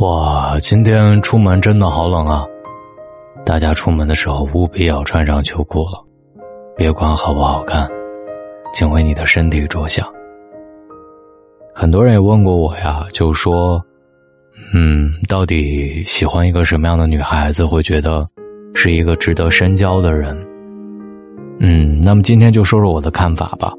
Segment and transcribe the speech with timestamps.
[0.00, 2.46] 哇，今天出门真的好冷啊！
[3.44, 6.02] 大家出门的时候务必要穿上秋裤了，
[6.74, 7.86] 别管好不好看，
[8.72, 10.08] 请为你的身体着想。
[11.74, 13.78] 很多人也问过我呀，就说，
[14.72, 18.26] 嗯，到底喜欢一个什么样的女孩子会觉得
[18.74, 20.34] 是一个值得深交的人？
[21.58, 23.70] 嗯，那么今天就说说我的看法吧。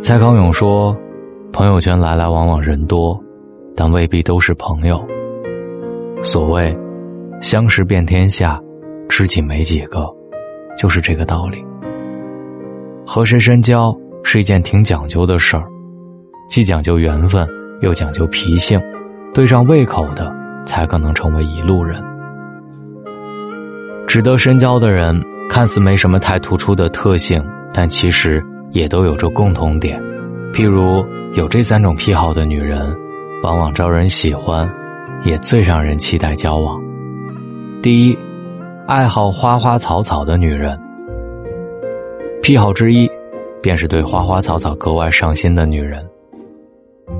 [0.00, 0.96] 蔡康永说，
[1.52, 3.20] 朋友圈来来往往人多。
[3.80, 5.02] 但未必都是朋友。
[6.22, 6.76] 所谓
[7.40, 8.60] “相识遍天下，
[9.08, 10.06] 知己没几个”，
[10.76, 11.64] 就是这个道理。
[13.06, 15.64] 和谁深交是一件挺讲究的事儿，
[16.46, 17.48] 既讲究缘分，
[17.80, 18.78] 又讲究脾性，
[19.32, 20.30] 对上胃口的，
[20.66, 21.98] 才可能成为一路人。
[24.06, 27.42] 值得深交的人，看似没什么太突出的特性，
[27.72, 29.98] 但其实也都有着共同点，
[30.52, 32.94] 譬如有这三种癖好的女人。
[33.42, 34.68] 往往招人喜欢，
[35.24, 36.78] 也最让人期待交往。
[37.82, 38.18] 第一，
[38.86, 40.78] 爱好花花草草的女人。
[42.42, 43.10] 癖好之一，
[43.62, 46.04] 便是对花花草草格外上心的女人。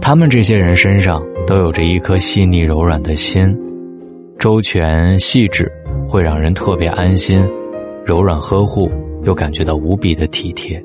[0.00, 3.56] 他们这些人身上都有着一颗细腻柔软的心，
[4.38, 5.70] 周全细致，
[6.06, 7.46] 会让人特别安心；
[8.04, 8.90] 柔软呵护，
[9.22, 10.82] 又感觉到无比的体贴。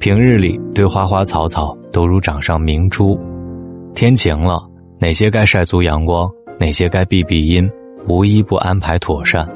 [0.00, 3.16] 平日里对花花草草都如掌上明珠。
[3.94, 4.62] 天晴了，
[4.98, 7.70] 哪些该晒足阳光，哪些该避避阴，
[8.08, 9.46] 无一不安排妥善；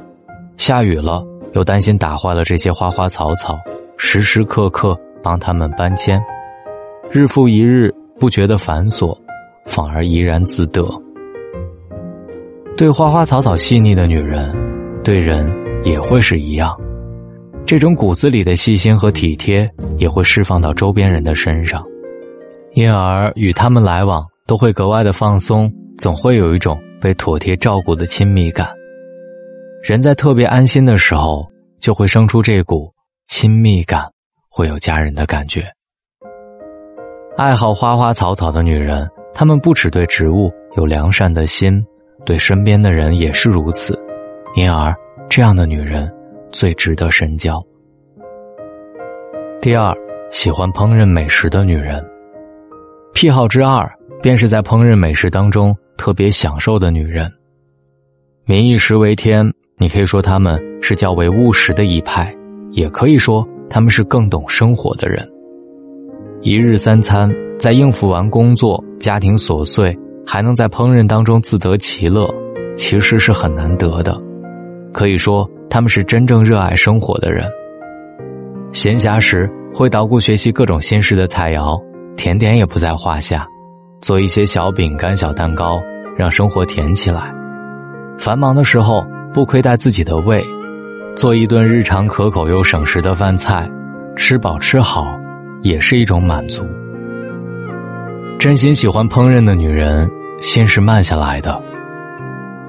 [0.57, 3.59] 下雨了，又担心打坏了这些花花草草，
[3.97, 6.23] 时时刻刻帮他们搬迁。
[7.11, 9.17] 日复一日，不觉得繁琐，
[9.65, 10.87] 反而怡然自得。
[12.77, 14.55] 对花花草草细腻的女人，
[15.03, 15.51] 对人
[15.83, 16.77] 也会是一样。
[17.65, 21.83] 这种骨子里的细心和体贴，也会释放到周边人的身上。
[22.77, 28.69] 因而与他们来往都会格外的放松，总会有一种被妥帖照顾的亲密感。
[29.83, 31.47] 人在特别安心的时候，
[31.81, 32.93] 就会生出这股
[33.29, 34.05] 亲密感，
[34.51, 35.67] 会有家人的感觉。
[37.39, 41.83] 爱好花花草草的女人，她们不只对植物有良善的心，
[42.27, 43.99] 对身边的人也是如此。
[44.55, 44.95] 因而，
[45.31, 46.13] 这样的女人
[46.53, 47.59] 最值得深交。
[49.63, 49.97] 第二，
[50.31, 52.05] 喜欢烹饪美食的女人。
[53.17, 53.91] 癖好之二，
[54.21, 57.33] 便是在烹饪美食当中特别享受的女人。
[58.45, 62.31] 民以食为天，你可以说他们是较为务实的一派，
[62.73, 65.27] 也可以说他们是更懂生活的人。
[66.43, 72.29] 一日三餐，在应付完工作、家庭琐碎，还能在烹饪当中自得其乐，
[72.77, 74.15] 其实是很难得的。
[74.93, 77.49] 可以说，他们是真正热爱生活的人。
[78.73, 81.83] 闲暇时会捣鼓学习各种新式的菜肴。
[82.17, 83.47] 甜点也不在话下，
[84.01, 85.81] 做一些小饼干、小蛋糕，
[86.17, 87.33] 让生活甜起来。
[88.19, 90.43] 繁忙的时候不亏待自己的胃，
[91.15, 93.71] 做一顿日常可口又省时的饭菜，
[94.17, 95.15] 吃饱吃好，
[95.63, 96.67] 也是一种满足。
[98.39, 100.11] 真心喜欢烹饪的女人，
[100.41, 101.61] 心是慢下来的。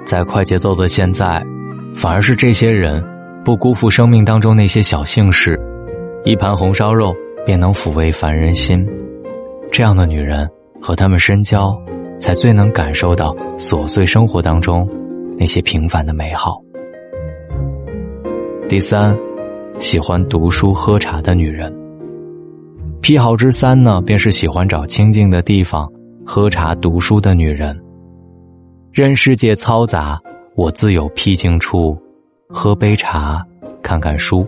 [0.06, 1.42] 在快节奏的现在，
[1.96, 3.04] 反而是这些人
[3.44, 5.60] 不辜负生命当中那些小幸事，
[6.26, 7.16] 一盘红烧肉
[7.46, 8.86] 便能抚慰凡人心。
[9.72, 10.50] 这样的女人
[10.82, 11.80] 和他们深交，
[12.20, 14.88] 才最能感受到琐碎生活当中
[15.38, 16.62] 那些平凡的美好。
[18.68, 19.16] 第三，
[19.80, 21.74] 喜欢读书喝茶的女人。
[23.02, 25.90] 癖好之三呢，便是喜欢找清静的地方
[26.26, 27.80] 喝茶读书的女人。
[28.92, 30.20] 任世界嘈杂，
[30.56, 31.96] 我自有僻静处，
[32.50, 33.46] 喝杯茶，
[33.82, 34.46] 看看书。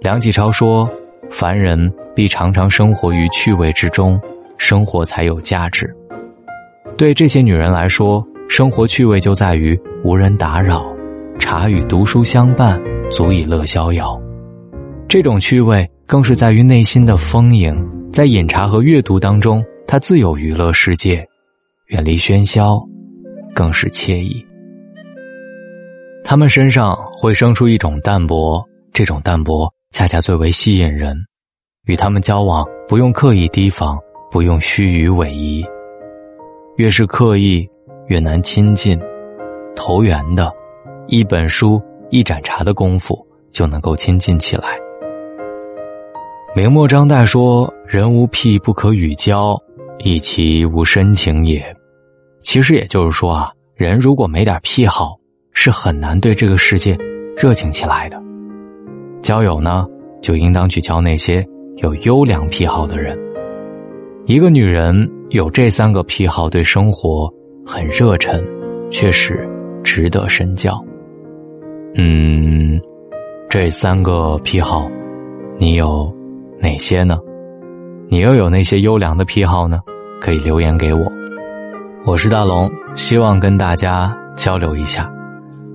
[0.00, 0.88] 梁启超说。
[1.28, 4.20] 凡人必常常生活于趣味之中，
[4.56, 5.92] 生活才有价值。
[6.96, 10.84] 对这些女人来说，生活趣味就在于无人打扰，
[11.38, 12.80] 茶与读书相伴，
[13.10, 14.20] 足以乐逍遥。
[15.08, 17.74] 这种趣味更是在于内心的丰盈，
[18.12, 21.26] 在饮茶和阅读当中，她自有娱乐世界，
[21.86, 22.80] 远离喧嚣，
[23.54, 24.44] 更是惬意。
[26.22, 29.72] 他们身上会生出一种淡泊，这种淡泊。
[29.90, 31.16] 恰恰最为吸引人，
[31.84, 33.98] 与他们交往不用刻意提防，
[34.30, 35.68] 不用虚与委蛇，
[36.76, 37.68] 越是刻意，
[38.06, 38.98] 越难亲近。
[39.74, 40.50] 投缘的，
[41.08, 44.78] 一本书、一盏茶的功夫就能够亲近起来。
[46.54, 49.60] 明末张岱说：“人无癖不可与交，
[49.98, 51.76] 亦其无深情也。”
[52.42, 55.16] 其实也就是说啊，人如果没点癖好，
[55.52, 56.96] 是很难对这个世界
[57.36, 58.29] 热情起来的。
[59.22, 59.86] 交友呢，
[60.22, 61.44] 就应当去交那些
[61.76, 63.18] 有优良癖好的人。
[64.26, 67.32] 一个女人有这三个癖好，对生活
[67.66, 68.42] 很热忱，
[68.90, 69.48] 确实
[69.82, 70.78] 值得深交。
[71.96, 72.80] 嗯，
[73.48, 74.88] 这三个癖好，
[75.58, 76.12] 你有
[76.60, 77.18] 哪些呢？
[78.08, 79.80] 你又有那些优良的癖好呢？
[80.20, 81.00] 可以留言给我。
[82.04, 85.10] 我是大龙，希望跟大家交流一下。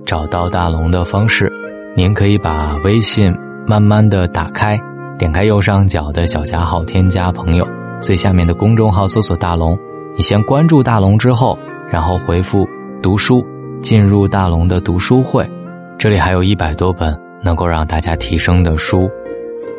[0.04, 1.52] 找到大龙的方式，
[1.96, 3.34] 您可以把微信
[3.66, 4.78] 慢慢的打开，
[5.18, 7.66] 点开右上角的小加号，添加朋友，
[8.02, 9.76] 最下面的公众号搜索大龙。
[10.14, 11.58] 你先关注大龙之后，
[11.90, 12.68] 然后回复
[13.02, 13.42] 读书，
[13.80, 15.48] 进入大龙的读书会。
[15.96, 19.10] 这里还有一百多本能够让大家提升的书，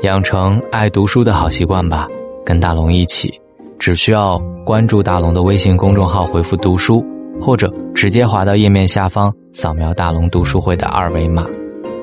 [0.02, 2.08] 养成爱读书的好习惯吧。
[2.44, 3.32] 跟大龙一起，
[3.78, 7.06] 只需要关注大龙的微信公众号，回复“读书”，
[7.40, 11.46] 或者直接滑到页面下方，扫描大龙读书会的二维码。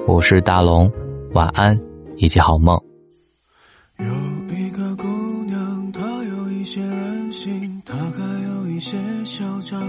[0.06, 0.92] 我是大龙，
[1.32, 1.80] 晚安，
[2.16, 2.78] 一起好梦。
[3.98, 4.06] 有
[4.54, 5.06] 一个姑
[5.44, 9.80] 娘，她有一些任性，她还有一些嚣张。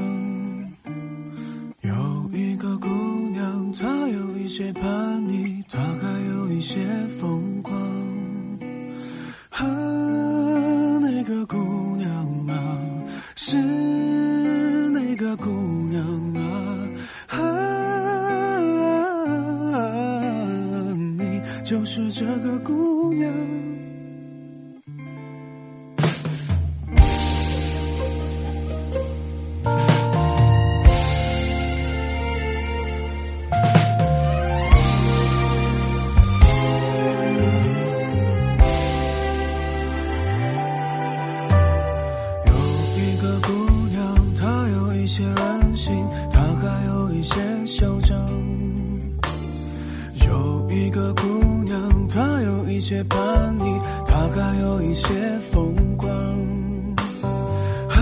[1.82, 2.88] 有一个姑
[3.32, 5.15] 娘，她有一些叛
[21.66, 23.65] 就是这个姑娘。
[55.16, 56.12] 些风光。
[57.88, 57.96] 啊，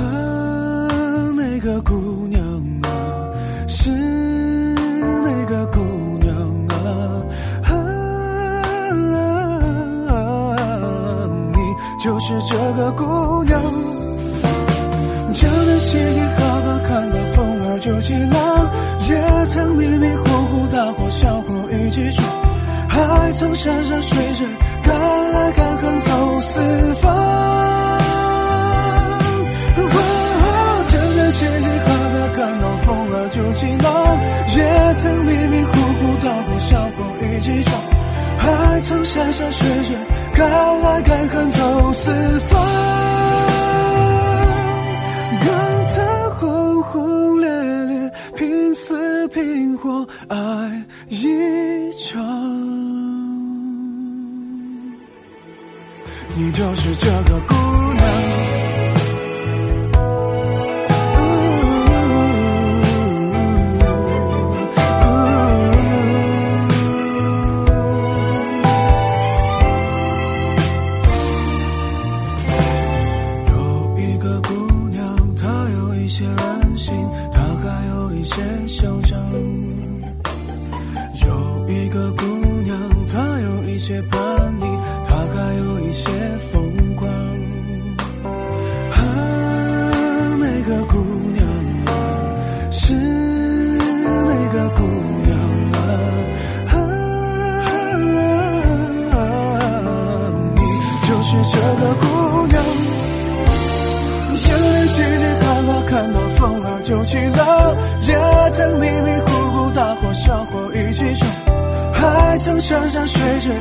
[1.37, 2.41] 那个姑娘
[2.81, 2.89] 啊，
[3.67, 5.77] 是那个姑
[6.19, 6.35] 娘
[6.69, 6.73] 啊，
[10.09, 10.17] 啊，
[11.51, 11.59] 你
[12.03, 13.61] 就是这个姑娘。
[15.33, 18.41] 江南细雨好好看到风儿就起浪，
[19.07, 22.27] 也曾迷迷糊糊大火小火一起闯，
[22.89, 24.47] 还曾山山水水。
[24.83, 25.62] 敢爱敢
[26.01, 26.59] 走四
[26.95, 27.03] 方，
[30.87, 33.85] 真的谢谢他的看到风儿就起浪，
[34.55, 34.57] 也
[34.95, 37.71] 曾迷迷糊糊大过小过一起闯，
[38.37, 38.43] 还
[38.81, 39.95] 曾山山水水
[40.35, 40.41] 敢
[40.83, 42.11] 爱敢恨走四
[42.49, 42.51] 方，
[45.39, 45.47] 更
[45.93, 45.95] 曾
[46.37, 47.49] 轰轰烈
[47.85, 50.37] 烈拼死拼活爱
[51.09, 52.42] 一场。
[56.53, 57.53] 就是这个姑
[57.93, 58.03] 娘。
[73.49, 76.93] 有一个姑娘她有一些任性
[77.31, 78.35] 她还有一些
[78.67, 79.52] 嚣张。
[107.03, 111.27] 就起浪，也曾迷迷糊糊大伙小火一起冲，
[111.91, 113.53] 还曾山山水水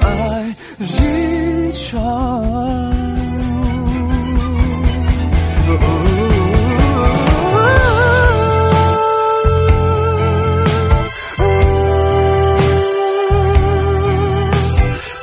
[0.00, 2.96] 爱一场。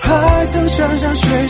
[0.01, 1.47] 还曾山山水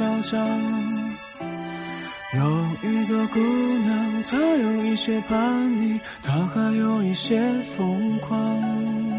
[0.00, 0.40] 嚣张。
[2.32, 2.40] 有
[2.82, 7.38] 一个姑娘，她有一些叛逆，她还有一些
[7.76, 9.09] 疯狂。